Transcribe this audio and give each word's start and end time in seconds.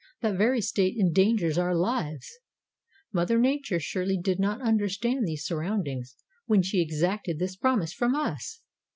That 0.21 0.35
very 0.35 0.61
state 0.61 0.97
endangers 0.97 1.59
our 1.59 1.75
lives. 1.75 2.27
Mother 3.13 3.37
Nature 3.37 3.79
surely 3.79 4.17
did 4.19 4.39
not 4.39 4.59
understand 4.59 5.27
these 5.27 5.45
surroundings 5.45 6.15
when 6.47 6.63
she 6.63 6.81
exacted 6.81 7.37
this 7.37 7.55
promise 7.55 7.93
from 7.93 8.15
us! 8.15 8.61